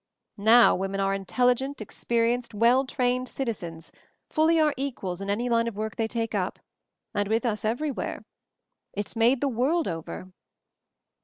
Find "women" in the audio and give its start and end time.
0.75-0.99